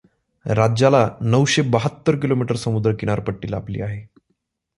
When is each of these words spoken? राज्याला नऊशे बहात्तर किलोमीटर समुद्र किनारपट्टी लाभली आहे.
राज्याला 0.45 1.09
नऊशे 1.21 1.61
बहात्तर 1.61 2.15
किलोमीटर 2.15 2.55
समुद्र 2.55 2.93
किनारपट्टी 2.99 3.51
लाभली 3.51 3.81
आहे. 3.81 4.05